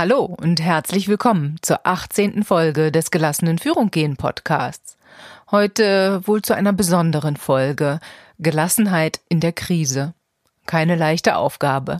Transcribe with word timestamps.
Hallo 0.00 0.26
und 0.26 0.60
herzlich 0.60 1.08
willkommen 1.08 1.56
zur 1.60 1.80
18. 1.82 2.44
Folge 2.44 2.92
des 2.92 3.10
Gelassenen 3.10 3.58
Führung 3.58 3.90
gehen 3.90 4.16
Podcasts. 4.16 4.96
Heute 5.50 6.20
wohl 6.24 6.40
zu 6.40 6.54
einer 6.54 6.72
besonderen 6.72 7.36
Folge 7.36 7.98
Gelassenheit 8.38 9.18
in 9.28 9.40
der 9.40 9.50
Krise. 9.50 10.14
Keine 10.66 10.94
leichte 10.94 11.34
Aufgabe. 11.34 11.98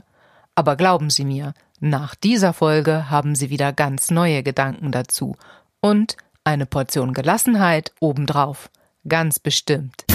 Aber 0.55 0.77
glauben 0.77 1.09
Sie 1.09 1.25
mir, 1.25 1.53
nach 1.81 2.15
dieser 2.15 2.53
Folge 2.53 3.09
haben 3.09 3.35
Sie 3.35 3.49
wieder 3.49 3.73
ganz 3.73 4.11
neue 4.11 4.43
Gedanken 4.43 4.93
dazu 4.93 5.35
und 5.81 6.15
eine 6.45 6.65
Portion 6.65 7.13
Gelassenheit 7.13 7.91
obendrauf. 7.99 8.69
Ganz 9.09 9.39
bestimmt. 9.39 10.05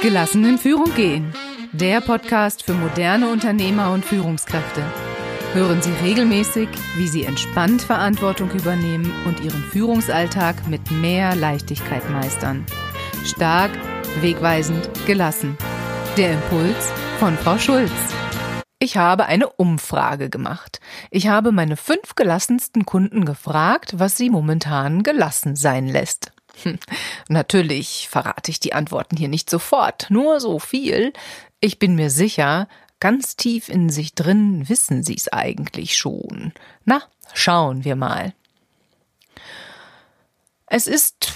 Gelassenen 0.00 0.58
Führung 0.58 0.94
gehen. 0.94 1.34
Der 1.72 2.00
Podcast 2.00 2.62
für 2.62 2.74
moderne 2.74 3.32
Unternehmer 3.32 3.90
und 3.90 4.04
Führungskräfte. 4.04 4.84
Hören 5.54 5.80
Sie 5.80 5.92
regelmäßig, 5.92 6.68
wie 6.96 7.06
Sie 7.06 7.22
entspannt 7.22 7.80
Verantwortung 7.80 8.50
übernehmen 8.50 9.14
und 9.24 9.38
Ihren 9.38 9.62
Führungsalltag 9.62 10.66
mit 10.66 10.90
mehr 10.90 11.36
Leichtigkeit 11.36 12.10
meistern. 12.10 12.66
Stark, 13.24 13.70
wegweisend, 14.20 14.90
gelassen. 15.06 15.56
Der 16.16 16.32
Impuls 16.32 16.92
von 17.20 17.38
Frau 17.38 17.56
Schulz. 17.58 17.92
Ich 18.80 18.96
habe 18.96 19.26
eine 19.26 19.48
Umfrage 19.48 20.28
gemacht. 20.28 20.80
Ich 21.12 21.28
habe 21.28 21.52
meine 21.52 21.76
fünf 21.76 22.16
gelassensten 22.16 22.84
Kunden 22.84 23.24
gefragt, 23.24 23.94
was 23.96 24.16
sie 24.16 24.30
momentan 24.30 25.04
gelassen 25.04 25.54
sein 25.54 25.86
lässt. 25.86 26.32
Hm. 26.64 26.80
Natürlich 27.28 28.08
verrate 28.10 28.50
ich 28.50 28.58
die 28.58 28.72
Antworten 28.72 29.16
hier 29.16 29.28
nicht 29.28 29.48
sofort, 29.48 30.06
nur 30.10 30.40
so 30.40 30.58
viel. 30.58 31.12
Ich 31.60 31.78
bin 31.78 31.94
mir 31.94 32.10
sicher, 32.10 32.66
Ganz 33.04 33.36
tief 33.36 33.68
in 33.68 33.90
sich 33.90 34.14
drin 34.14 34.66
wissen 34.66 35.02
sie 35.02 35.14
es 35.14 35.30
eigentlich 35.30 35.94
schon. 35.94 36.54
Na, 36.86 37.02
schauen 37.34 37.84
wir 37.84 37.96
mal. 37.96 38.32
Es 40.64 40.86
ist 40.86 41.30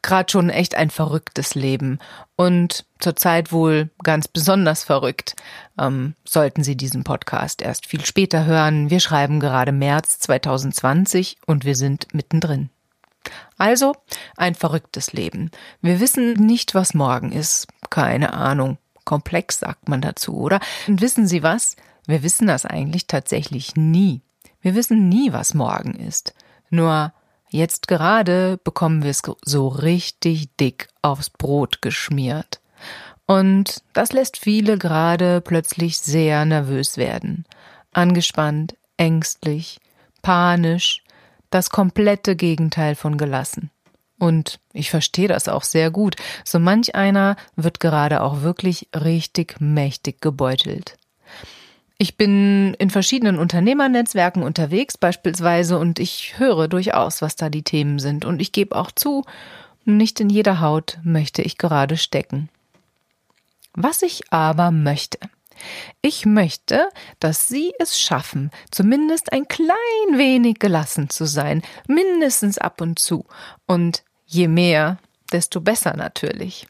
gerade 0.00 0.32
schon 0.32 0.48
echt 0.48 0.74
ein 0.74 0.88
verrücktes 0.88 1.54
Leben 1.54 1.98
und 2.34 2.86
zurzeit 2.98 3.52
wohl 3.52 3.90
ganz 4.04 4.26
besonders 4.26 4.84
verrückt. 4.84 5.36
Ähm, 5.78 6.14
sollten 6.26 6.64
Sie 6.64 6.78
diesen 6.78 7.04
Podcast 7.04 7.60
erst 7.60 7.84
viel 7.84 8.02
später 8.06 8.46
hören. 8.46 8.88
Wir 8.88 9.00
schreiben 9.00 9.38
gerade 9.38 9.72
März 9.72 10.18
2020 10.20 11.36
und 11.44 11.66
wir 11.66 11.76
sind 11.76 12.14
mittendrin. 12.14 12.70
Also 13.58 13.94
ein 14.38 14.54
verrücktes 14.54 15.12
Leben. 15.12 15.50
Wir 15.82 16.00
wissen 16.00 16.32
nicht, 16.32 16.74
was 16.74 16.94
morgen 16.94 17.32
ist. 17.32 17.66
Keine 17.90 18.32
Ahnung 18.32 18.78
komplex, 19.06 19.60
sagt 19.60 19.88
man 19.88 20.02
dazu, 20.02 20.36
oder? 20.36 20.60
Und 20.86 21.00
wissen 21.00 21.26
Sie 21.26 21.42
was? 21.42 21.76
Wir 22.06 22.22
wissen 22.22 22.46
das 22.46 22.66
eigentlich 22.66 23.06
tatsächlich 23.06 23.74
nie. 23.74 24.20
Wir 24.60 24.74
wissen 24.74 25.08
nie, 25.08 25.32
was 25.32 25.54
morgen 25.54 25.94
ist. 25.94 26.34
Nur 26.68 27.14
jetzt 27.48 27.88
gerade 27.88 28.58
bekommen 28.62 29.02
wir 29.02 29.10
es 29.10 29.22
so 29.42 29.68
richtig 29.68 30.54
dick 30.56 30.88
aufs 31.00 31.30
Brot 31.30 31.80
geschmiert. 31.80 32.60
Und 33.26 33.82
das 33.92 34.12
lässt 34.12 34.36
viele 34.36 34.78
gerade 34.78 35.40
plötzlich 35.40 35.98
sehr 35.98 36.44
nervös 36.44 36.96
werden. 36.96 37.44
Angespannt, 37.92 38.76
ängstlich, 38.96 39.80
panisch, 40.22 41.02
das 41.50 41.70
komplette 41.70 42.36
Gegenteil 42.36 42.94
von 42.94 43.18
gelassen. 43.18 43.70
Und 44.18 44.60
ich 44.72 44.90
verstehe 44.90 45.28
das 45.28 45.48
auch 45.48 45.62
sehr 45.62 45.90
gut. 45.90 46.16
So 46.44 46.58
manch 46.58 46.94
einer 46.94 47.36
wird 47.54 47.80
gerade 47.80 48.22
auch 48.22 48.42
wirklich 48.42 48.88
richtig 48.94 49.56
mächtig 49.60 50.20
gebeutelt. 50.20 50.96
Ich 51.98 52.16
bin 52.16 52.74
in 52.74 52.90
verschiedenen 52.90 53.38
Unternehmernetzwerken 53.38 54.42
unterwegs 54.42 54.98
beispielsweise 54.98 55.78
und 55.78 55.98
ich 55.98 56.38
höre 56.38 56.68
durchaus, 56.68 57.22
was 57.22 57.36
da 57.36 57.48
die 57.48 57.62
Themen 57.62 57.98
sind. 57.98 58.24
Und 58.24 58.40
ich 58.40 58.52
gebe 58.52 58.76
auch 58.76 58.90
zu, 58.90 59.24
nicht 59.84 60.20
in 60.20 60.28
jeder 60.28 60.60
Haut 60.60 60.98
möchte 61.04 61.42
ich 61.42 61.58
gerade 61.58 61.96
stecken. 61.96 62.48
Was 63.72 64.02
ich 64.02 64.32
aber 64.32 64.70
möchte, 64.70 65.18
ich 66.02 66.26
möchte, 66.26 66.88
dass 67.20 67.48
Sie 67.48 67.72
es 67.78 67.98
schaffen, 67.98 68.50
zumindest 68.70 69.32
ein 69.32 69.48
klein 69.48 69.76
wenig 70.12 70.58
gelassen 70.58 71.10
zu 71.10 71.24
sein, 71.24 71.62
mindestens 71.86 72.58
ab 72.58 72.80
und 72.80 72.98
zu. 72.98 73.26
Und 73.66 74.02
je 74.26 74.48
mehr, 74.48 74.98
desto 75.32 75.60
besser 75.60 75.96
natürlich. 75.96 76.66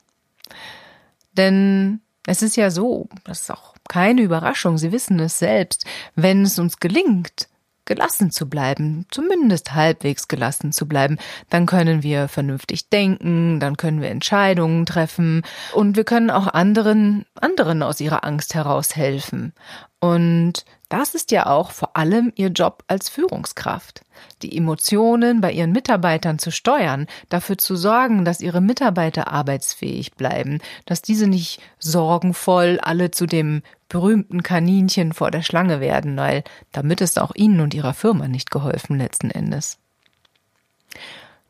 Denn 1.33 2.01
es 2.27 2.43
ist 2.43 2.57
ja 2.57 2.71
so, 2.71 3.09
das 3.25 3.43
ist 3.43 3.51
auch 3.51 3.75
keine 3.89 4.23
Überraschung, 4.23 4.79
Sie 4.79 4.93
wissen 4.93 5.19
es 5.21 5.39
selbst, 5.39 5.85
wenn 6.15 6.43
es 6.43 6.59
uns 6.59 6.79
gelingt, 6.79 7.49
gelassen 7.87 8.31
zu 8.31 8.49
bleiben, 8.49 9.07
zumindest 9.11 9.73
halbwegs 9.75 10.29
gelassen 10.29 10.73
zu 10.73 10.87
bleiben, 10.87 11.19
dann 11.49 11.67
können 11.67 12.03
wir 12.03 12.29
vernünftig 12.29 12.91
denken, 12.91 13.61
dann 13.61 13.77
können 13.77 14.03
wir 14.03 14.11
Entscheidungen 14.11 14.85
treffen 14.85 15.43
und 15.73 15.97
wir 15.97 16.05
können 16.05 16.31
auch 16.31 16.49
anderen, 16.49 17.25
anderen 17.41 17.83
aus 17.83 18.01
ihrer 18.01 18.25
Angst 18.25 18.55
heraus 18.55 18.97
helfen. 18.97 19.55
Und 20.01 20.65
das 20.89 21.15
ist 21.15 21.33
ja 21.33 21.47
auch 21.47 21.73
vor 21.73 21.97
allem 21.97 22.33
Ihr 22.37 22.49
Job 22.49 22.85
als 22.87 23.09
Führungskraft. 23.09 24.03
Die 24.43 24.57
Emotionen 24.57 25.41
bei 25.41 25.53
Ihren 25.53 25.73
Mitarbeitern 25.73 26.39
zu 26.39 26.51
steuern, 26.53 27.07
dafür 27.29 27.59
zu 27.59 27.77
sorgen, 27.77 28.25
dass 28.25 28.41
Ihre 28.41 28.61
Mitarbeiter 28.61 29.33
arbeitsfähig 29.33 30.13
bleiben, 30.15 30.61
dass 30.85 31.03
diese 31.03 31.27
nicht 31.27 31.61
sorgenvoll 31.79 32.79
alle 32.81 33.11
zu 33.11 33.27
dem 33.27 33.63
berühmten 33.89 34.43
Kaninchen 34.43 35.13
vor 35.13 35.31
der 35.31 35.43
Schlange 35.43 35.81
werden, 35.81 36.17
weil 36.17 36.45
damit 36.73 37.01
ist 37.01 37.21
auch 37.21 37.35
Ihnen 37.35 37.61
und 37.61 37.75
Ihrer 37.75 37.95
Firma 37.95 38.29
nicht 38.29 38.51
geholfen 38.51 38.99
letzten 38.99 39.31
Endes. 39.31 39.79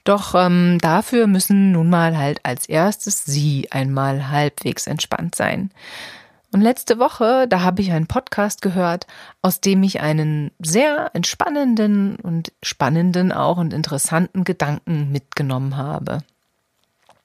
Doch 0.05 0.35
ähm, 0.37 0.79
dafür 0.81 1.27
müssen 1.27 1.73
nun 1.73 1.91
mal 1.91 2.17
halt 2.17 2.41
als 2.45 2.69
erstes 2.69 3.25
Sie 3.25 3.67
einmal 3.73 4.31
halbwegs 4.31 4.87
entspannt 4.87 5.35
sein. 5.35 5.73
Und 6.53 6.61
letzte 6.61 6.99
Woche, 6.99 7.47
da 7.49 7.63
habe 7.63 7.83
ich 7.83 7.93
einen 7.93 8.07
Podcast 8.07 8.63
gehört, 8.63 9.07
aus 9.43 9.61
dem 9.61 9.83
ich 9.83 10.01
einen 10.01 10.53
sehr 10.59 11.11
entspannenden 11.13 12.17
und 12.17 12.53
spannenden 12.63 13.33
auch 13.33 13.59
und 13.59 13.73
interessanten 13.73 14.45
Gedanken 14.45 15.11
mitgenommen 15.11 15.77
habe. 15.77 16.23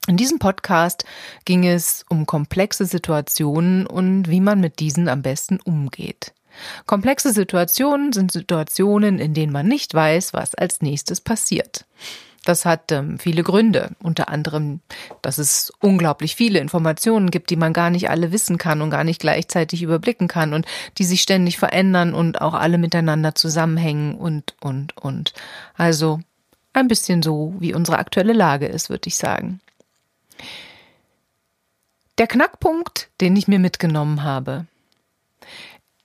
In 0.08 0.16
diesem 0.16 0.40
Podcast 0.40 1.04
ging 1.44 1.64
es 1.64 2.04
um 2.08 2.26
komplexe 2.26 2.86
Situationen 2.86 3.86
und 3.86 4.28
wie 4.28 4.40
man 4.40 4.60
mit 4.60 4.80
diesen 4.80 5.08
am 5.08 5.22
besten 5.22 5.60
umgeht. 5.60 6.34
Komplexe 6.86 7.32
Situationen 7.32 8.12
sind 8.12 8.32
Situationen, 8.32 9.18
in 9.18 9.32
denen 9.32 9.52
man 9.52 9.68
nicht 9.68 9.94
weiß, 9.94 10.34
was 10.34 10.54
als 10.54 10.82
nächstes 10.82 11.20
passiert. 11.20 11.86
Das 12.44 12.64
hat 12.64 12.90
ähm, 12.90 13.18
viele 13.18 13.44
Gründe, 13.44 13.90
unter 14.02 14.28
anderem, 14.28 14.80
dass 15.22 15.38
es 15.38 15.72
unglaublich 15.80 16.34
viele 16.34 16.58
Informationen 16.58 17.30
gibt, 17.30 17.50
die 17.50 17.56
man 17.56 17.72
gar 17.72 17.90
nicht 17.90 18.10
alle 18.10 18.32
wissen 18.32 18.58
kann 18.58 18.82
und 18.82 18.90
gar 18.90 19.04
nicht 19.04 19.20
gleichzeitig 19.20 19.82
überblicken 19.82 20.26
kann 20.26 20.52
und 20.52 20.66
die 20.98 21.04
sich 21.04 21.22
ständig 21.22 21.58
verändern 21.58 22.14
und 22.14 22.40
auch 22.40 22.54
alle 22.54 22.78
miteinander 22.78 23.36
zusammenhängen 23.36 24.16
und, 24.16 24.56
und, 24.60 24.96
und. 24.96 25.34
Also 25.76 26.20
ein 26.72 26.88
bisschen 26.88 27.22
so, 27.22 27.54
wie 27.58 27.74
unsere 27.74 27.98
aktuelle 27.98 28.32
Lage 28.32 28.66
ist, 28.66 28.90
würde 28.90 29.06
ich 29.06 29.16
sagen. 29.16 29.60
Der 32.18 32.26
Knackpunkt, 32.26 33.08
den 33.20 33.36
ich 33.36 33.46
mir 33.46 33.58
mitgenommen 33.58 34.22
habe. 34.22 34.66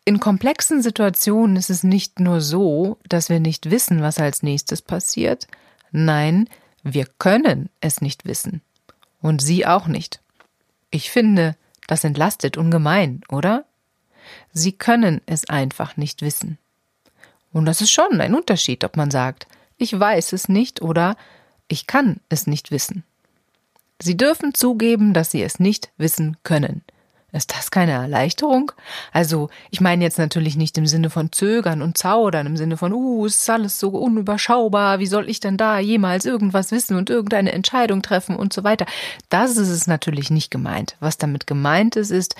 In 0.06 0.20
komplexen 0.20 0.81
Situationen 0.81 1.58
ist 1.58 1.70
es 1.70 1.84
nicht 1.84 2.20
nur 2.20 2.42
so, 2.42 2.97
dass 3.09 3.30
wir 3.30 3.40
nicht 3.40 3.72
wissen, 3.72 4.02
was 4.02 4.20
als 4.20 4.42
nächstes 4.42 4.81
passiert, 4.81 5.47
Nein, 5.92 6.50
wir 6.84 7.06
können 7.20 7.70
es 7.81 8.02
nicht 8.02 8.25
wissen. 8.25 8.62
Und 9.22 9.42
Sie 9.42 9.66
auch 9.66 9.88
nicht. 9.88 10.22
Ich 10.92 11.12
finde, 11.12 11.56
das 11.88 12.03
entlastet 12.03 12.58
ungemein, 12.58 13.22
oder? 13.30 13.66
Sie 14.53 14.72
können 14.72 15.22
es 15.26 15.50
einfach 15.50 15.97
nicht 15.97 16.22
wissen. 16.22 16.58
Und 17.52 17.66
das 17.66 17.81
ist 17.81 17.92
schon 17.92 18.20
ein 18.22 18.36
Unterschied, 18.36 18.84
ob 18.84 18.97
man 18.97 19.11
sagt, 19.11 19.47
ich 19.78 19.97
weiß 19.97 20.34
es 20.34 20.50
nicht 20.50 20.82
oder 20.82 21.16
ich 21.67 21.88
kann 21.88 22.20
es 22.29 22.47
nicht 22.47 22.72
wissen. 22.72 23.03
Sie 24.00 24.16
dürfen 24.16 24.53
zugeben, 24.53 25.14
dass 25.14 25.32
Sie 25.32 25.41
es 25.41 25.59
nicht 25.59 25.90
wissen 25.97 26.38
können. 26.44 26.84
Ist 27.37 27.55
das 27.55 27.72
keine 27.72 27.91
Erleichterung? 27.91 28.72
Also, 29.13 29.49
ich 29.69 29.79
meine 29.79 30.03
jetzt 30.03 30.17
natürlich 30.17 30.57
nicht 30.57 30.78
im 30.78 30.87
Sinne 30.87 31.09
von 31.09 31.31
zögern 31.31 31.81
und 31.81 31.97
zaudern, 31.97 32.47
im 32.47 32.57
Sinne 32.57 32.78
von, 32.78 32.91
uh, 32.91 33.25
es 33.25 33.41
ist 33.41 33.49
alles 33.49 33.79
so 33.79 33.89
unüberschaubar, 33.89 34.99
wie 34.99 35.05
soll 35.05 35.29
ich 35.29 35.39
denn 35.39 35.55
da 35.55 35.79
jemals 35.79 36.25
irgendwas 36.25 36.72
wissen 36.72 36.97
und 36.97 37.09
irgendeine 37.09 37.51
Entscheidung 37.51 38.01
treffen 38.01 38.35
und 38.35 38.53
so 38.53 38.63
weiter. 38.63 38.85
Das 39.29 39.57
ist 39.57 39.69
es 39.69 39.87
natürlich 39.87 40.29
nicht 40.29 40.51
gemeint. 40.51 40.97
Was 40.99 41.17
damit 41.17 41.47
gemeint 41.47 41.95
ist, 41.95 42.11
ist, 42.11 42.35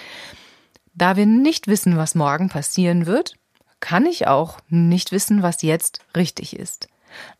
da 0.94 1.16
wir 1.16 1.28
nicht 1.28 1.68
wissen, 1.68 1.96
was 1.96 2.16
morgen 2.16 2.50
passieren 2.50 3.06
wird, 3.06 3.36
kann 3.80 4.06
ich 4.08 4.28
auch 4.28 4.58
nicht 4.70 5.12
wissen, 5.12 5.44
was 5.44 5.62
jetzt 5.62 6.00
richtig 6.16 6.58
ist. 6.58 6.88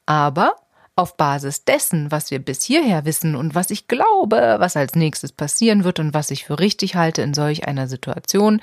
Aber 0.06 0.56
auf 0.98 1.16
Basis 1.16 1.64
dessen, 1.64 2.12
was 2.12 2.32
wir 2.32 2.40
bis 2.40 2.64
hierher 2.64 3.06
wissen 3.06 3.36
und 3.36 3.56
was 3.56 3.70
ich 3.70 3.88
glaube, 3.88 4.56
was 4.60 4.76
als 4.76 4.96
nächstes 4.96 5.32
passieren 5.32 5.84
wird 5.84 6.00
und 6.00 6.14
was 6.14 6.32
ich 6.32 6.46
für 6.46 6.60
richtig 6.60 6.96
halte 6.96 7.22
in 7.22 7.34
solch 7.34 7.68
einer 7.68 7.88
Situation, 7.88 8.60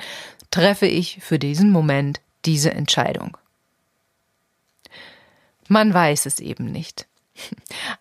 treffe 0.50 0.86
ich 0.86 1.20
für 1.20 1.38
diesen 1.38 1.70
Moment 1.70 2.20
diese 2.44 2.72
Entscheidung. 2.72 3.36
Man 5.68 5.94
weiß 5.94 6.26
es 6.26 6.40
eben 6.40 6.66
nicht. 6.66 7.06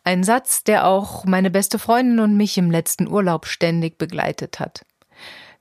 Ein 0.03 0.23
Satz, 0.23 0.63
der 0.63 0.87
auch 0.87 1.25
meine 1.25 1.51
beste 1.51 1.79
Freundin 1.79 2.19
und 2.19 2.35
mich 2.35 2.57
im 2.57 2.71
letzten 2.71 3.07
Urlaub 3.07 3.45
ständig 3.45 3.97
begleitet 3.97 4.59
hat. 4.59 4.83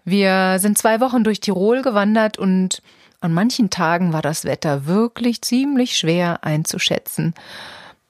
Wir 0.05 0.59
sind 0.59 0.79
zwei 0.79 1.01
Wochen 1.01 1.25
durch 1.25 1.41
Tirol 1.41 1.83
gewandert 1.83 2.39
und 2.39 2.83
an 3.21 3.33
manchen 3.33 3.71
Tagen 3.71 4.13
war 4.13 4.23
das 4.23 4.45
Wetter 4.45 4.87
wirklich 4.87 5.43
ziemlich 5.43 5.97
schwer 5.97 6.43
einzuschätzen. 6.43 7.35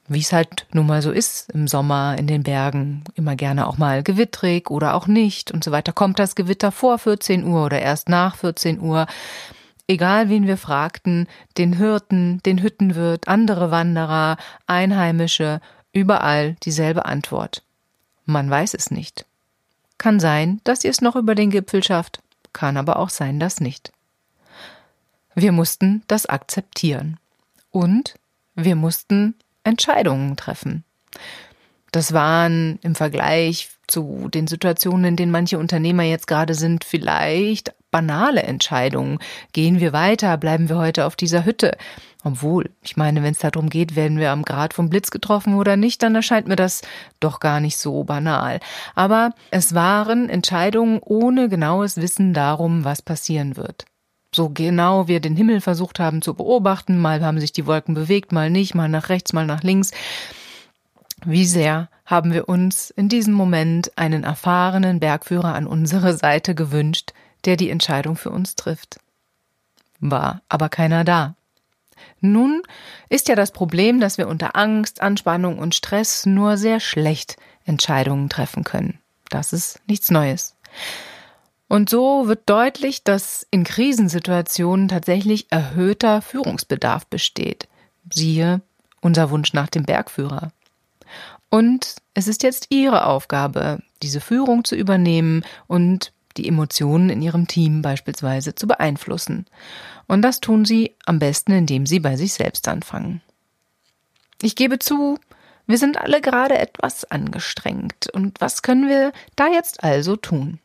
Wie 0.08 0.20
es 0.20 0.32
halt 0.32 0.66
nun 0.72 0.86
mal 0.86 1.00
so 1.00 1.12
ist 1.12 1.50
im 1.50 1.68
Sommer 1.68 2.16
in 2.18 2.26
den 2.26 2.42
Bergen, 2.42 3.04
immer 3.14 3.36
gerne 3.36 3.66
auch 3.66 3.78
mal 3.78 4.02
gewittrig 4.02 4.70
oder 4.70 4.94
auch 4.94 5.06
nicht 5.06 5.52
und 5.52 5.62
so 5.62 5.70
weiter. 5.70 5.92
Kommt 5.92 6.18
das 6.18 6.34
Gewitter 6.34 6.72
vor 6.72 6.98
14 6.98 7.44
Uhr 7.44 7.64
oder 7.64 7.80
erst 7.80 8.08
nach 8.08 8.36
14 8.36 8.80
Uhr? 8.80 9.06
Egal 9.86 10.28
wen 10.28 10.46
wir 10.46 10.56
fragten, 10.56 11.28
den 11.58 11.74
Hirten, 11.74 12.42
den 12.44 12.62
Hüttenwirt, 12.62 13.28
andere 13.28 13.70
Wanderer, 13.70 14.36
Einheimische, 14.66 15.60
überall 15.92 16.56
dieselbe 16.62 17.04
Antwort. 17.04 17.62
Man 18.24 18.48
weiß 18.48 18.74
es 18.74 18.90
nicht. 18.90 19.26
Kann 19.98 20.18
sein, 20.18 20.60
dass 20.64 20.84
ihr 20.84 20.90
es 20.90 21.00
noch 21.00 21.16
über 21.16 21.34
den 21.34 21.50
Gipfel 21.50 21.82
schafft, 21.82 22.20
kann 22.52 22.76
aber 22.76 22.98
auch 22.98 23.10
sein, 23.10 23.38
dass 23.38 23.60
nicht. 23.60 23.92
Wir 25.34 25.52
mussten 25.52 26.02
das 26.08 26.26
akzeptieren. 26.26 27.18
Und 27.70 28.14
wir 28.54 28.76
mussten 28.76 29.34
Entscheidungen 29.64 30.36
treffen. 30.36 30.84
Das 31.92 32.12
waren 32.12 32.78
im 32.82 32.94
Vergleich 32.94 33.68
zu 33.86 34.28
den 34.28 34.46
Situationen, 34.46 35.04
in 35.04 35.16
denen 35.16 35.32
manche 35.32 35.58
Unternehmer 35.58 36.04
jetzt 36.04 36.26
gerade 36.26 36.54
sind, 36.54 36.84
vielleicht 36.84 37.74
banale 37.90 38.42
Entscheidungen. 38.42 39.18
Gehen 39.52 39.78
wir 39.78 39.92
weiter? 39.92 40.38
Bleiben 40.38 40.70
wir 40.70 40.78
heute 40.78 41.04
auf 41.04 41.14
dieser 41.14 41.44
Hütte? 41.44 41.76
Obwohl, 42.24 42.70
ich 42.82 42.96
meine, 42.96 43.22
wenn 43.22 43.32
es 43.32 43.40
darum 43.40 43.68
geht, 43.68 43.94
werden 43.94 44.18
wir 44.18 44.30
am 44.30 44.44
Grad 44.44 44.72
vom 44.72 44.88
Blitz 44.88 45.10
getroffen 45.10 45.54
oder 45.54 45.76
nicht, 45.76 46.02
dann 46.02 46.14
erscheint 46.14 46.48
mir 46.48 46.56
das 46.56 46.82
doch 47.20 47.38
gar 47.38 47.60
nicht 47.60 47.76
so 47.76 48.04
banal. 48.04 48.60
Aber 48.94 49.34
es 49.50 49.74
waren 49.74 50.30
Entscheidungen 50.30 51.00
ohne 51.02 51.48
genaues 51.48 51.98
Wissen 51.98 52.32
darum, 52.32 52.84
was 52.84 53.02
passieren 53.02 53.56
wird. 53.56 53.84
So 54.34 54.48
genau 54.48 55.08
wir 55.08 55.20
den 55.20 55.36
Himmel 55.36 55.60
versucht 55.60 56.00
haben 56.00 56.22
zu 56.22 56.34
beobachten, 56.34 56.98
mal 56.98 57.22
haben 57.22 57.38
sich 57.38 57.52
die 57.52 57.66
Wolken 57.66 57.94
bewegt, 57.94 58.32
mal 58.32 58.48
nicht, 58.48 58.74
mal 58.74 58.88
nach 58.88 59.10
rechts, 59.10 59.32
mal 59.32 59.46
nach 59.46 59.62
links. 59.62 59.90
Wie 61.24 61.44
sehr 61.44 61.88
haben 62.06 62.32
wir 62.32 62.48
uns 62.48 62.90
in 62.90 63.08
diesem 63.08 63.34
Moment 63.34 63.96
einen 63.96 64.24
erfahrenen 64.24 65.00
Bergführer 65.00 65.54
an 65.54 65.66
unsere 65.66 66.16
Seite 66.16 66.54
gewünscht, 66.54 67.12
der 67.44 67.56
die 67.56 67.70
Entscheidung 67.70 68.16
für 68.16 68.30
uns 68.30 68.56
trifft. 68.56 68.98
War 70.00 70.42
aber 70.48 70.68
keiner 70.68 71.04
da. 71.04 71.36
Nun 72.20 72.62
ist 73.08 73.28
ja 73.28 73.34
das 73.34 73.52
Problem, 73.52 74.00
dass 74.00 74.18
wir 74.18 74.28
unter 74.28 74.56
Angst, 74.56 75.00
Anspannung 75.00 75.58
und 75.58 75.74
Stress 75.74 76.26
nur 76.26 76.56
sehr 76.56 76.80
schlecht 76.80 77.36
Entscheidungen 77.64 78.28
treffen 78.28 78.64
können. 78.64 78.98
Das 79.28 79.52
ist 79.52 79.80
nichts 79.86 80.10
Neues. 80.10 80.56
Und 81.72 81.88
so 81.88 82.28
wird 82.28 82.50
deutlich, 82.50 83.02
dass 83.02 83.46
in 83.50 83.64
Krisensituationen 83.64 84.88
tatsächlich 84.88 85.46
erhöhter 85.50 86.20
Führungsbedarf 86.20 87.06
besteht. 87.06 87.66
Siehe 88.12 88.60
unser 89.00 89.30
Wunsch 89.30 89.54
nach 89.54 89.68
dem 89.68 89.84
Bergführer. 89.84 90.52
Und 91.48 91.96
es 92.12 92.28
ist 92.28 92.42
jetzt 92.42 92.66
Ihre 92.68 93.06
Aufgabe, 93.06 93.78
diese 94.02 94.20
Führung 94.20 94.64
zu 94.64 94.76
übernehmen 94.76 95.46
und 95.66 96.12
die 96.36 96.46
Emotionen 96.46 97.08
in 97.08 97.22
Ihrem 97.22 97.48
Team 97.48 97.80
beispielsweise 97.80 98.54
zu 98.54 98.66
beeinflussen. 98.66 99.46
Und 100.06 100.20
das 100.20 100.40
tun 100.40 100.66
Sie 100.66 100.94
am 101.06 101.18
besten, 101.18 101.52
indem 101.52 101.86
Sie 101.86 102.00
bei 102.00 102.16
sich 102.16 102.34
selbst 102.34 102.68
anfangen. 102.68 103.22
Ich 104.42 104.56
gebe 104.56 104.78
zu, 104.78 105.18
wir 105.66 105.78
sind 105.78 105.96
alle 105.96 106.20
gerade 106.20 106.58
etwas 106.58 107.10
angestrengt. 107.10 108.10
Und 108.12 108.42
was 108.42 108.60
können 108.60 108.90
wir 108.90 109.12
da 109.36 109.48
jetzt 109.48 109.82
also 109.82 110.16
tun? 110.16 110.58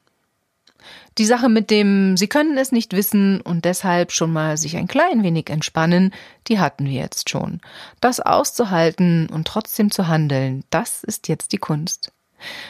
Die 1.18 1.26
Sache 1.26 1.50
mit 1.50 1.72
dem 1.72 2.18
Sie 2.18 2.28
können 2.28 2.58
es 2.58 2.72
nicht 2.72 2.94
wissen 2.94 3.42
und 3.42 3.66
deshalb 3.66 4.12
schon 4.12 4.32
mal 4.32 4.58
sich 4.58 4.78
ein 4.78 4.88
klein 4.88 5.24
wenig 5.24 5.50
entspannen, 5.50 6.14
die 6.48 6.60
hatten 6.60 6.86
wir 6.86 6.94
jetzt 6.94 7.30
schon. 7.30 7.62
Das 8.00 8.20
auszuhalten 8.20 9.28
und 9.30 9.48
trotzdem 9.48 9.92
zu 9.92 10.08
handeln, 10.08 10.64
das 10.70 11.04
ist 11.04 11.28
jetzt 11.28 11.52
die 11.52 11.58
Kunst. 11.58 12.12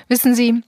Wissen 0.07 0.33
Sie, 0.35 0.63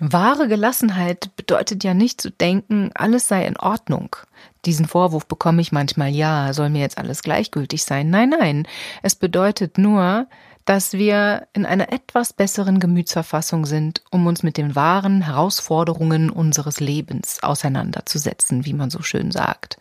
Wahre 0.00 0.48
Gelassenheit 0.48 1.36
bedeutet 1.36 1.84
ja 1.84 1.92
nicht 1.92 2.22
zu 2.22 2.30
denken, 2.30 2.90
alles 2.94 3.28
sei 3.28 3.46
in 3.46 3.58
Ordnung. 3.58 4.16
Diesen 4.64 4.86
Vorwurf 4.86 5.26
bekomme 5.26 5.60
ich 5.60 5.72
manchmal, 5.72 6.08
ja, 6.08 6.54
soll 6.54 6.70
mir 6.70 6.80
jetzt 6.80 6.96
alles 6.96 7.22
gleichgültig 7.22 7.84
sein. 7.84 8.08
Nein, 8.08 8.30
nein. 8.30 8.66
Es 9.02 9.14
bedeutet 9.14 9.76
nur, 9.76 10.26
dass 10.64 10.92
wir 10.92 11.48
in 11.52 11.66
einer 11.66 11.92
etwas 11.92 12.32
besseren 12.32 12.80
Gemütsverfassung 12.80 13.66
sind, 13.66 14.02
um 14.10 14.26
uns 14.26 14.42
mit 14.42 14.56
den 14.56 14.74
wahren 14.74 15.22
Herausforderungen 15.22 16.30
unseres 16.30 16.80
Lebens 16.80 17.42
auseinanderzusetzen, 17.42 18.64
wie 18.64 18.74
man 18.74 18.90
so 18.90 19.02
schön 19.02 19.30
sagt. 19.30 19.78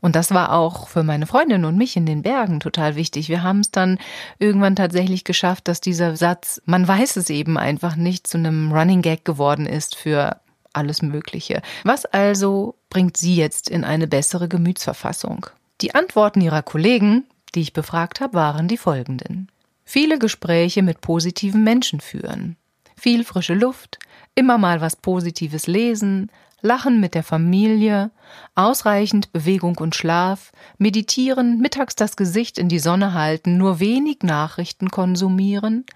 Und 0.00 0.16
das 0.16 0.32
war 0.32 0.52
auch 0.52 0.88
für 0.88 1.02
meine 1.02 1.26
Freundin 1.26 1.64
und 1.64 1.76
mich 1.76 1.96
in 1.96 2.06
den 2.06 2.22
Bergen 2.22 2.60
total 2.60 2.94
wichtig. 2.96 3.28
Wir 3.28 3.42
haben 3.42 3.60
es 3.60 3.70
dann 3.70 3.98
irgendwann 4.38 4.76
tatsächlich 4.76 5.24
geschafft, 5.24 5.68
dass 5.68 5.80
dieser 5.80 6.16
Satz, 6.16 6.60
man 6.66 6.86
weiß 6.86 7.16
es 7.16 7.30
eben 7.30 7.56
einfach 7.58 7.96
nicht, 7.96 8.26
zu 8.26 8.38
einem 8.38 8.72
Running 8.72 9.02
Gag 9.02 9.24
geworden 9.24 9.66
ist 9.66 9.96
für 9.96 10.40
alles 10.72 11.02
Mögliche. 11.02 11.62
Was 11.84 12.04
also 12.04 12.76
bringt 12.90 13.16
sie 13.16 13.34
jetzt 13.34 13.68
in 13.68 13.84
eine 13.84 14.06
bessere 14.06 14.48
Gemütsverfassung? 14.48 15.46
Die 15.80 15.94
Antworten 15.94 16.40
ihrer 16.40 16.62
Kollegen, 16.62 17.24
die 17.54 17.60
ich 17.60 17.72
befragt 17.72 18.20
habe, 18.20 18.34
waren 18.34 18.68
die 18.68 18.76
folgenden 18.76 19.48
viele 19.88 20.18
Gespräche 20.18 20.82
mit 20.82 21.00
positiven 21.00 21.64
Menschen 21.64 22.00
führen, 22.00 22.56
viel 22.94 23.24
frische 23.24 23.54
Luft, 23.54 23.98
immer 24.34 24.58
mal 24.58 24.82
was 24.82 24.96
Positives 24.96 25.66
lesen, 25.66 26.30
Lachen 26.60 27.00
mit 27.00 27.14
der 27.14 27.22
Familie, 27.22 28.10
ausreichend 28.54 29.32
Bewegung 29.32 29.78
und 29.78 29.94
Schlaf, 29.94 30.52
meditieren, 30.76 31.58
mittags 31.58 31.96
das 31.96 32.16
Gesicht 32.16 32.58
in 32.58 32.68
die 32.68 32.80
Sonne 32.80 33.14
halten, 33.14 33.56
nur 33.56 33.80
wenig 33.80 34.18
Nachrichten 34.24 34.90
konsumieren, 34.90 35.86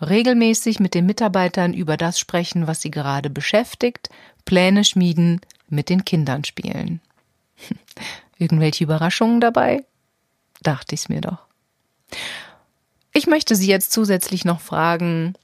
regelmäßig 0.00 0.78
mit 0.78 0.94
den 0.94 1.06
Mitarbeitern 1.06 1.74
über 1.74 1.96
das 1.96 2.20
sprechen, 2.20 2.68
was 2.68 2.80
sie 2.80 2.92
gerade 2.92 3.28
beschäftigt, 3.28 4.08
Pläne 4.44 4.84
schmieden, 4.84 5.40
mit 5.68 5.88
den 5.88 6.04
Kindern 6.04 6.44
spielen. 6.44 7.00
Irgendwelche 8.38 8.84
Überraschungen 8.84 9.40
dabei? 9.40 9.84
Dachte 10.62 10.94
ich's 10.94 11.08
mir 11.08 11.22
doch. 11.22 11.38
Ich 13.12 13.26
möchte 13.26 13.56
Sie 13.56 13.66
jetzt 13.66 13.92
zusätzlich 13.92 14.44
noch 14.44 14.60
fragen, 14.60 15.34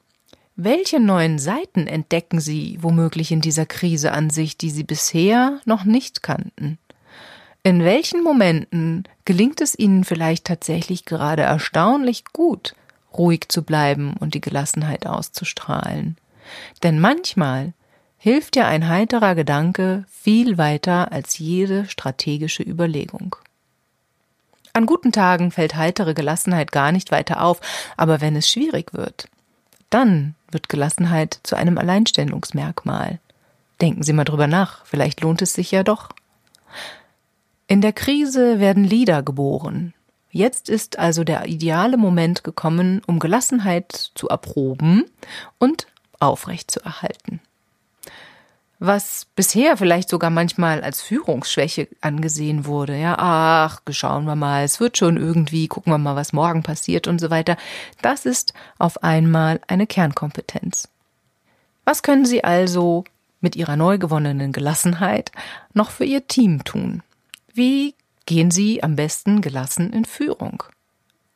welche 0.57 1.01
neuen 1.01 1.39
Seiten 1.39 1.87
entdecken 1.87 2.41
Sie 2.41 2.79
womöglich 2.81 3.31
in 3.31 3.41
dieser 3.41 3.67
Krise 3.67 4.13
an 4.13 4.31
sich, 4.31 4.57
die 4.57 4.71
Sie 4.71 4.85
bisher 4.85 5.61
noch 5.67 5.85
nicht 5.85 6.23
kannten? 6.23 6.79
In 7.63 7.85
welchen 7.85 8.23
Momenten 8.23 9.05
gelingt 9.25 9.61
es 9.61 9.79
Ihnen 9.79 10.05
vielleicht 10.05 10.47
tatsächlich 10.47 11.05
gerade 11.05 11.43
erstaunlich 11.43 12.25
gut, 12.33 12.75
ruhig 13.17 13.49
zu 13.49 13.63
bleiben 13.63 14.15
und 14.19 14.35
die 14.35 14.41
Gelassenheit 14.41 15.07
auszustrahlen? 15.07 16.17
Denn 16.83 16.99
manchmal 16.99 17.75
hilft 18.17 18.57
ja 18.57 18.67
ein 18.67 18.89
heiterer 18.89 19.35
Gedanke 19.35 20.07
viel 20.11 20.57
weiter 20.57 21.13
als 21.13 21.39
jede 21.39 21.87
strategische 21.87 22.63
Überlegung. 22.63 23.37
An 24.79 24.87
guten 24.87 25.11
Tagen 25.11 25.51
fällt 25.51 25.75
heitere 25.75 26.15
Gelassenheit 26.15 26.71
gar 26.71 26.93
nicht 26.93 27.11
weiter 27.11 27.43
auf, 27.43 27.61
aber 27.97 28.21
wenn 28.21 28.37
es 28.37 28.49
schwierig 28.49 28.95
wird, 28.95 29.29
dann 29.91 30.37
wird 30.53 30.69
Gelassenheit 30.69 31.41
zu 31.43 31.57
einem 31.57 31.79
Alleinstellungsmerkmal. 31.79 33.19
Denken 33.81 34.05
Sie 34.05 34.13
mal 34.13 34.23
drüber 34.23 34.47
nach, 34.47 34.87
vielleicht 34.87 35.21
lohnt 35.21 35.43
es 35.43 35.53
sich 35.53 35.73
ja 35.73 35.83
doch. 35.83 36.11
In 37.67 37.81
der 37.81 37.93
Krise 37.93 38.61
werden 38.61 38.85
Lieder 38.85 39.25
geboren. 39.25 39.95
Jetzt 40.31 40.69
ist 40.69 40.97
also 40.97 41.25
der 41.25 41.47
ideale 41.47 41.97
Moment 41.97 42.45
gekommen, 42.45 43.03
um 43.05 43.19
Gelassenheit 43.19 44.13
zu 44.15 44.29
erproben 44.29 45.07
und 45.59 45.89
aufrechtzuerhalten 46.21 47.41
was 48.79 49.27
bisher 49.35 49.77
vielleicht 49.77 50.09
sogar 50.09 50.31
manchmal 50.31 50.83
als 50.83 51.03
Führungsschwäche 51.03 51.89
angesehen 52.01 52.65
wurde. 52.65 52.97
Ja, 52.97 53.17
ach, 53.19 53.81
schauen 53.91 54.25
wir 54.25 54.37
mal, 54.37 54.65
es 54.65 54.79
wird 54.79 54.97
schon 54.97 55.17
irgendwie, 55.17 55.67
gucken 55.67 55.93
wir 55.93 55.99
mal, 55.99 56.17
was 56.17 56.33
morgen 56.33 56.63
passiert 56.63 57.09
und 57.09 57.21
so 57.21 57.31
weiter. 57.31 57.57
Das 58.03 58.25
ist 58.25 58.55
auf 58.79 59.03
einmal 59.03 59.61
eine 59.67 59.87
Kernkompetenz. 59.87 60.89
Was 61.85 62.03
können 62.03 62.27
Sie 62.27 62.45
also 62.45 63.05
mit 63.41 63.57
Ihrer 63.57 63.77
neu 63.77 63.99
gewonnenen 63.99 64.53
Gelassenheit 64.53 65.33
noch 65.75 65.91
für 65.91 66.05
Ihr 66.05 66.27
Team 66.29 66.63
tun? 66.65 67.03
Wie 67.53 67.95
gehen 68.27 68.51
Sie 68.51 68.83
am 68.83 68.95
besten 68.95 69.41
gelassen 69.41 69.93
in 69.93 70.05
Führung? 70.05 70.63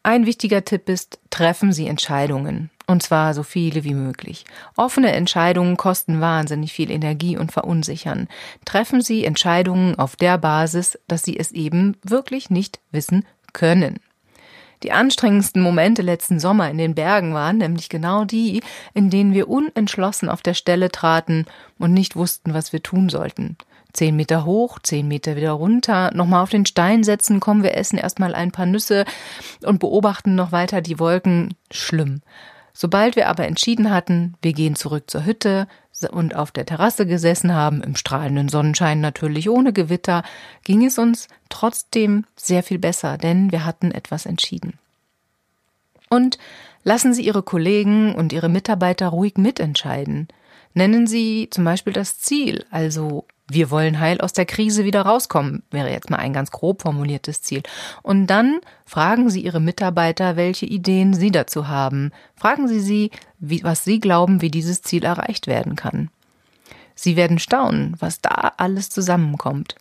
Ein 0.05 0.27
wichtiger 0.27 0.65
Tipp 0.65 0.89
ist, 0.89 1.19
treffen 1.31 1.73
Sie 1.73 1.87
Entscheidungen. 1.87 2.71
Und 2.87 3.03
zwar 3.03 3.35
so 3.35 3.43
viele 3.43 3.85
wie 3.85 3.95
möglich. 3.95 4.45
Offene 4.77 5.13
Entscheidungen 5.13 5.77
kosten 5.77 6.21
wahnsinnig 6.21 6.73
viel 6.73 6.91
Energie 6.91 7.37
und 7.37 7.53
verunsichern. 7.53 8.29
Treffen 8.65 9.01
Sie 9.01 9.25
Entscheidungen 9.25 9.99
auf 9.99 10.17
der 10.17 10.39
Basis, 10.39 10.99
dass 11.09 11.23
Sie 11.23 11.39
es 11.39 11.53
eben 11.53 11.97
wirklich 12.03 12.51
nicht 12.51 12.81
wissen 12.91 13.25
können. 13.53 14.01
Die 14.83 14.93
anstrengendsten 14.93 15.63
Momente 15.63 16.03
letzten 16.03 16.41
Sommer 16.41 16.69
in 16.69 16.79
den 16.79 16.95
Bergen 16.95 17.35
waren 17.35 17.59
nämlich 17.59 17.89
genau 17.89 18.25
die, 18.25 18.63
in 18.95 19.11
denen 19.11 19.33
wir 19.33 19.49
unentschlossen 19.49 20.29
auf 20.29 20.43
der 20.43 20.55
Stelle 20.55 20.91
traten 20.91 21.47
und 21.79 21.93
nicht 21.93 22.17
wussten, 22.17 22.53
was 22.53 22.73
wir 22.73 22.83
tun 22.83 23.09
sollten. 23.09 23.57
Zehn 23.93 24.17
Meter 24.17 24.45
hoch, 24.45 24.79
zehn 24.83 25.07
Meter 25.07 25.37
wieder 25.37 25.53
runter, 25.53 26.11
nochmal 26.15 26.43
auf 26.43 26.51
den 26.51 26.67
Stein 26.67 27.05
setzen, 27.05 27.41
kommen 27.41 27.63
wir 27.63 27.77
essen 27.77 27.99
erstmal 27.99 28.35
ein 28.35 28.51
paar 28.51 28.67
Nüsse 28.67 29.05
und 29.65 29.79
beobachten 29.79 30.35
noch 30.35 30.51
weiter 30.51 30.81
die 30.81 30.99
Wolken. 30.99 31.55
Schlimm. 31.71 32.23
Sobald 32.73 33.17
wir 33.17 33.29
aber 33.29 33.47
entschieden 33.47 33.91
hatten, 33.91 34.35
wir 34.43 34.53
gehen 34.53 34.77
zurück 34.77 35.11
zur 35.11 35.25
Hütte 35.25 35.69
und 36.11 36.35
auf 36.35 36.51
der 36.51 36.67
Terrasse 36.67 37.07
gesessen 37.07 37.55
haben, 37.55 37.83
im 37.83 37.97
strahlenden 37.97 38.49
Sonnenschein 38.49 39.01
natürlich 39.01 39.49
ohne 39.49 39.73
Gewitter, 39.73 40.23
ging 40.65 40.85
es 40.85 40.99
uns 40.99 41.29
trotzdem 41.49 42.25
sehr 42.35 42.63
viel 42.63 42.79
besser, 42.79 43.19
denn 43.19 43.53
wir 43.53 43.65
hatten 43.65 43.93
etwas 43.93 44.27
entschieden. 44.27 44.79
Und 46.09 46.39
lassen 46.83 47.15
Sie 47.15 47.25
Ihre 47.25 47.43
Kollegen 47.43 48.15
und 48.15 48.33
Ihre 48.33 48.49
Mitarbeiter 48.49 49.09
ruhig 49.09 49.37
mitentscheiden. 49.37 50.29
Nennen 50.75 51.07
Sie 51.07 51.49
zum 51.51 51.65
Beispiel 51.65 51.93
das 51.93 52.19
Ziel, 52.19 52.65
also 52.71 53.27
wir 53.49 53.71
wollen 53.71 54.01
heil 54.01 54.21
aus 54.21 54.33
der 54.33 54.47
Krise 54.47 54.85
wieder 54.85 55.03
rauskommen, 55.03 55.63
wäre 55.71 55.91
jetzt 55.91 56.09
mal 56.09 56.17
ein 56.17 56.33
ganz 56.33 56.51
grob 56.51 56.83
formuliertes 56.83 57.43
Ziel. 57.43 57.63
Und 58.03 58.29
dann 58.29 58.61
fragen 58.87 59.29
Sie 59.29 59.43
Ihre 59.43 59.61
Mitarbeiter, 59.61 60.37
welche 60.37 60.65
Ideen 60.65 61.13
Sie 61.13 61.31
dazu 61.31 61.69
haben. 61.69 62.13
Fragen 62.35 62.69
Sie 62.69 62.81
sie, 62.81 63.11
wie, 63.39 63.63
was 63.63 63.85
Sie 63.85 64.01
glauben, 64.01 64.41
wie 64.41 64.51
dieses 64.51 64.81
Ziel 64.83 65.05
erreicht 65.05 65.47
werden 65.47 65.77
kann. 65.77 66.09
Sie 66.95 67.17
werden 67.17 67.39
staunen, 67.39 67.97
was 67.99 68.21
da 68.21 68.53
alles 68.57 68.89
zusammenkommt. 68.89 69.77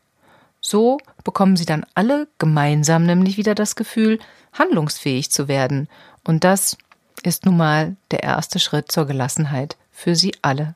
So 0.60 0.98
bekommen 1.24 1.55
Sie 1.55 1.65
dann 1.65 1.86
alle 1.95 2.27
gemeinsam 2.39 3.05
nämlich 3.05 3.38
wieder 3.38 3.55
das 3.55 3.75
Gefühl, 3.75 4.19
handlungsfähig 4.53 5.31
zu 5.31 5.48
werden. 5.48 5.88
Und 6.24 6.43
das 6.43 6.77
ist 7.24 7.45
nun 7.45 7.57
mal 7.57 7.95
der 8.12 8.24
erste 8.24 8.60
Schritt 8.60 8.91
zur 8.91 9.05
Gelassenheit 9.05 9.77
für 10.01 10.15
Sie 10.15 10.34
alle. 10.41 10.74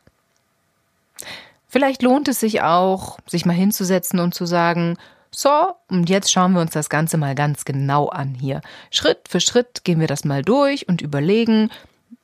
Vielleicht 1.68 2.04
lohnt 2.04 2.28
es 2.28 2.40
sich 2.40 2.62
auch, 2.62 3.18
sich 3.26 3.46
mal 3.46 3.54
hinzusetzen 3.54 4.20
und 4.20 4.36
zu 4.36 4.46
sagen, 4.46 4.98
so, 5.32 5.74
und 5.90 6.10
jetzt 6.10 6.32
schauen 6.32 6.54
wir 6.54 6.62
uns 6.62 6.72
das 6.72 6.90
Ganze 6.90 7.18
mal 7.18 7.36
ganz 7.36 7.66
genau 7.66 8.08
an 8.08 8.36
hier. 8.36 8.62
Schritt 8.92 9.28
für 9.28 9.42
Schritt 9.42 9.84
gehen 9.84 10.00
wir 10.00 10.08
das 10.08 10.24
mal 10.24 10.44
durch 10.44 10.88
und 10.88 11.02
überlegen, 11.02 11.72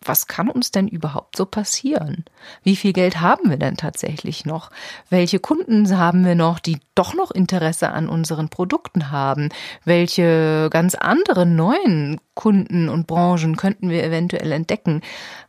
was 0.04 0.28
kann 0.28 0.50
uns 0.50 0.72
denn 0.72 0.88
überhaupt 0.88 1.38
so 1.38 1.46
passieren? 1.46 2.26
Wie 2.64 2.76
viel 2.76 2.92
Geld 2.92 3.22
haben 3.22 3.50
wir 3.50 3.58
denn 3.58 3.78
tatsächlich 3.78 4.46
noch? 4.46 4.72
Welche 5.10 5.40
Kunden 5.40 5.96
haben 5.96 6.26
wir 6.26 6.34
noch, 6.34 6.60
die 6.60 6.80
doch 6.96 7.14
noch 7.14 7.30
Interesse 7.30 7.90
an 7.90 8.10
unseren 8.10 8.50
Produkten 8.50 9.12
haben? 9.12 9.50
Welche 9.86 10.70
ganz 10.72 10.96
anderen 10.96 11.56
neuen 11.56 12.20
Kunden 12.34 12.90
und 12.90 13.06
Branchen 13.06 13.58
könnten 13.58 13.90
wir 13.90 14.04
eventuell 14.04 14.52
entdecken? 14.52 15.02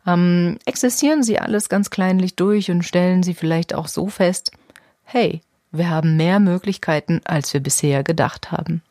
Ähm, 0.07 0.59
existieren 0.67 1.23
sie 1.23 1.39
alles 1.39 1.71
ganz 1.71 1.89
kleinlich 1.89 2.37
durch 2.37 2.71
und 2.71 2.83
stellen 2.83 3.23
sie 3.23 3.35
vielleicht 3.35 3.75
auch 3.75 3.89
so 3.89 4.09
fest, 4.09 4.53
hey, 5.05 5.41
wir 5.71 5.89
haben 5.89 6.17
mehr 6.17 6.41
Möglichkeiten, 6.41 7.23
als 7.25 7.55
wir 7.55 7.61
bisher 7.61 8.03
gedacht 8.03 8.53
haben. 8.53 8.83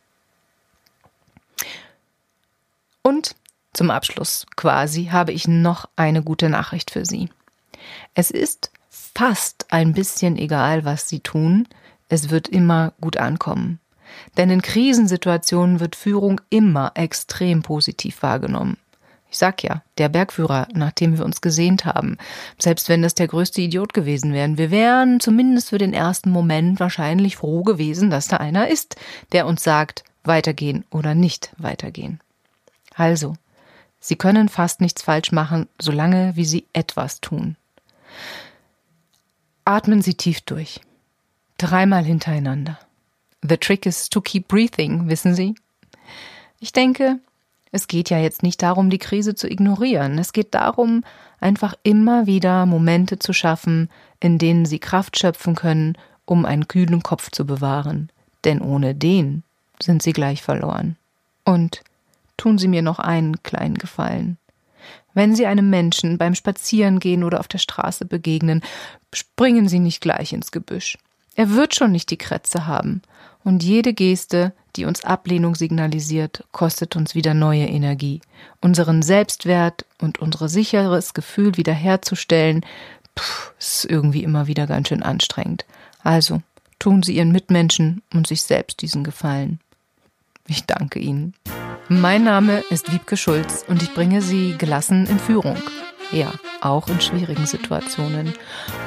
Und 3.03 3.36
zum 3.74 3.92
Abschluss 3.92 4.46
quasi 4.56 5.06
habe 5.06 5.32
ich 5.32 5.48
noch 5.48 5.90
eine 5.96 6.24
gute 6.24 6.50
Nachricht 6.50 6.92
für 6.92 7.06
Sie. 7.06 7.30
Es 8.13 8.32
ist 8.32 8.72
fast 8.90 9.72
ein 9.72 9.94
bisschen 9.94 10.38
egal, 10.38 10.86
was 10.86 11.08
Sie 11.08 11.20
tun, 11.20 11.68
es 12.10 12.30
wird 12.30 12.48
immer 12.48 12.94
gut 13.00 13.18
ankommen. 13.18 13.80
Denn 14.38 14.50
in 14.50 14.62
Krisensituationen 14.62 15.80
wird 15.80 15.96
Führung 15.96 16.42
immer 16.50 16.92
extrem 16.96 17.63
positiv 17.63 18.22
wahrgenommen. 18.22 18.78
Ich 19.30 19.38
sag 19.38 19.63
ja, 19.63 19.82
der 19.98 20.10
Bergführer, 20.10 20.68
nachdem 20.74 21.18
wir 21.18 21.24
uns 21.24 21.40
gesehnt 21.40 21.86
haben, 21.86 22.18
selbst 22.60 22.90
wenn 22.90 23.01
das 23.01 23.16
der 23.16 23.30
größte 23.30 23.62
Idiot 23.62 23.94
gewesen 23.94 24.34
wären, 24.34 24.58
wir 24.58 24.72
wären 24.72 25.22
zumindest 25.22 25.70
für 25.70 25.78
den 25.78 25.94
ersten 25.94 26.32
Moment 26.32 26.82
wahrscheinlich 26.82 27.38
froh 27.38 27.63
gewesen, 27.63 28.10
dass 28.10 28.28
da 28.28 28.38
einer 28.38 28.68
ist, 28.68 28.98
der 29.32 29.48
uns 29.48 29.63
sagt, 29.63 30.04
weitergehen 30.25 30.84
oder 30.92 31.16
nicht 31.16 31.54
weitergehen. 31.58 32.20
Also, 32.94 33.36
Sie 34.01 34.15
können 34.15 34.50
fast 34.50 34.81
nichts 34.81 35.03
falsch 35.03 35.31
machen, 35.31 35.70
solange 35.79 36.36
wie 36.36 36.43
Sie 36.43 36.65
etwas 36.74 37.22
tun. 37.22 37.55
Atmen 39.63 40.01
Sie 40.01 40.15
tief 40.15 40.41
durch. 40.41 40.81
Dreimal 41.58 42.03
hintereinander. 42.03 42.79
The 43.48 43.58
trick 43.58 43.86
is 43.86 44.10
to 44.10 44.20
keep 44.20 44.48
breathing, 44.48 45.08
wissen 45.08 45.36
Sie? 45.36 45.55
Ich 46.60 46.74
denke, 46.74 47.20
es 47.72 47.88
geht 47.88 48.10
ja 48.10 48.17
jetzt 48.17 48.43
nicht 48.43 48.62
darum, 48.63 48.89
die 48.89 48.98
Krise 48.98 49.36
zu 49.36 49.50
ignorieren. 49.50 50.17
Es 50.17 50.34
geht 50.34 50.53
darum, 50.55 51.03
einfach 51.39 51.75
immer 51.84 52.25
wieder 52.25 52.65
Momente 52.65 53.20
zu 53.20 53.34
schaffen, 53.34 53.89
in 54.20 54.39
denen 54.39 54.65
Sie 54.65 54.79
Kraft 54.79 55.17
schöpfen 55.17 55.55
können, 55.55 55.96
um 56.25 56.46
einen 56.46 56.67
kühlen 56.67 57.03
Kopf 57.03 57.29
zu 57.31 57.46
bewahren. 57.46 58.12
Denn 58.43 58.62
ohne 58.62 58.96
den 58.96 59.43
sind 59.79 60.01
Sie 60.01 60.13
gleich 60.13 60.41
verloren. 60.41 60.98
Und 61.46 61.84
tun 62.38 62.58
Sie 62.58 62.68
mir 62.68 62.82
noch 62.82 63.00
einen 63.00 63.44
kleinen 63.44 63.76
Gefallen. 63.76 64.38
Wenn 65.14 65.36
Sie 65.36 65.46
einem 65.46 65.70
Menschen 65.70 66.18
beim 66.18 66.36
Spazierengehen 66.36 67.24
oder 67.24 67.40
auf 67.40 67.48
der 67.48 67.58
Straße 67.58 68.06
begegnen, 68.06 68.62
springen 69.14 69.68
Sie 69.68 69.80
nicht 69.80 70.02
gleich 70.02 70.34
ins 70.34 70.52
Gebüsch. 70.52 70.98
Er 71.36 71.52
wird 71.52 71.76
schon 71.76 71.92
nicht 71.92 72.10
die 72.12 72.18
Krätze 72.18 72.68
haben. 72.68 73.02
Und 73.44 73.64
jede 73.64 73.94
Geste, 73.94 74.54
die 74.76 74.86
uns 74.86 75.04
Ablehnung 75.04 75.56
signalisiert, 75.56 76.46
kostet 76.52 76.96
uns 76.96 77.16
wieder 77.16 77.34
neue 77.34 77.66
Energie. 77.66 78.22
Unseren 78.62 79.02
Selbstwert 79.02 79.86
und 80.00 80.20
unser 80.20 80.48
sicheres 80.48 81.14
Gefühl 81.14 81.58
wiederherzustellen, 81.58 82.64
pff, 83.18 83.54
ist 83.60 83.86
irgendwie 83.86 84.24
immer 84.24 84.48
wieder 84.48 84.68
ganz 84.68 84.90
schön 84.90 85.04
anstrengend. 85.04 85.66
Also, 86.04 86.42
tun 86.80 87.04
Sie 87.04 87.16
Ihren 87.16 87.32
Mitmenschen 87.32 88.02
und 88.14 88.28
sich 88.28 88.44
selbst 88.44 88.82
diesen 88.82 89.04
Gefallen. 89.04 89.60
Ich 90.48 90.66
danke 90.66 91.00
Ihnen. 91.00 91.34
Mein 91.91 92.24
Name 92.24 92.63
ist 92.69 92.93
Wiebke 92.93 93.17
Schulz 93.17 93.65
und 93.67 93.83
ich 93.83 93.93
bringe 93.93 94.21
Sie 94.21 94.55
gelassen 94.57 95.05
in 95.07 95.19
Führung. 95.19 95.57
Ja, 96.13 96.31
auch 96.62 96.88
in 96.88 97.01
schwierigen 97.01 97.45
Situationen. 97.45 98.33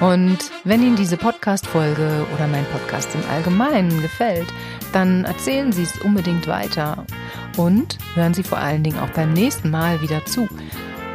Und 0.00 0.38
wenn 0.64 0.82
Ihnen 0.82 0.96
diese 0.96 1.18
Podcast-Folge 1.18 2.26
oder 2.34 2.46
mein 2.46 2.64
Podcast 2.72 3.14
im 3.14 3.20
Allgemeinen 3.28 4.00
gefällt, 4.00 4.46
dann 4.94 5.26
erzählen 5.26 5.70
Sie 5.70 5.82
es 5.82 5.98
unbedingt 5.98 6.46
weiter. 6.46 7.04
Und 7.58 7.98
hören 8.14 8.32
Sie 8.32 8.42
vor 8.42 8.56
allen 8.56 8.82
Dingen 8.82 8.98
auch 8.98 9.10
beim 9.10 9.34
nächsten 9.34 9.68
Mal 9.68 10.00
wieder 10.00 10.24
zu. 10.24 10.48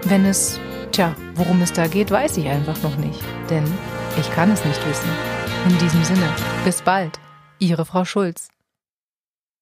Wenn 0.04 0.26
es, 0.26 0.60
tja, 0.92 1.16
worum 1.34 1.60
es 1.64 1.74
da 1.74 1.88
geht, 1.88 2.12
weiß 2.12 2.38
ich 2.38 2.48
einfach 2.50 2.80
noch 2.84 2.98
nicht. 2.98 3.20
Denn 3.50 3.66
ich 4.20 4.30
kann 4.30 4.52
es 4.52 4.64
nicht 4.64 4.88
wissen. 4.88 5.10
In 5.68 5.76
diesem 5.80 6.04
Sinne, 6.04 6.30
bis 6.64 6.84
bald. 6.84 7.20
Ihre 7.58 7.84
Frau 7.84 8.06
Schulz. 8.06 8.50